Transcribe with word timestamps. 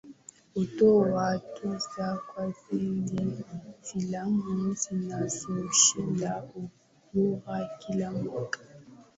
Hutoa 0.53 1.39
tuzo 1.39 2.19
kwa 2.27 2.51
zile 2.61 3.25
filamu 3.81 4.73
zinazoshinda 4.73 6.43
ubora 6.55 7.69
kila 7.79 8.11
mwaka 8.11 8.59